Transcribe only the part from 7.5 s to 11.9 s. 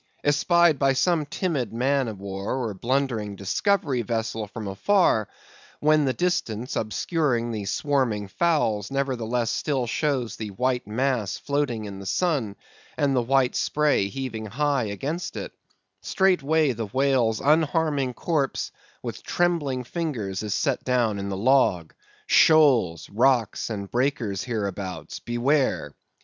the swarming fowls, nevertheless still shows the white mass floating